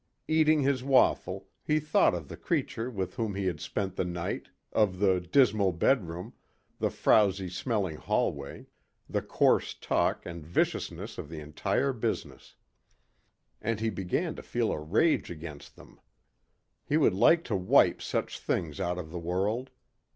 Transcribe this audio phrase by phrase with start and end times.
[0.27, 4.47] Eating his waffle, he thought of the creature with whom he had spent the night,
[4.73, 6.33] of the dismal bedroom,
[6.79, 8.65] the frowsy smelling hallway,
[9.07, 12.55] the coarse talk and viciousness of the entire business.
[13.61, 15.99] And he began to feel a rage against them.
[16.83, 19.69] He would like to wipe such things out of the world.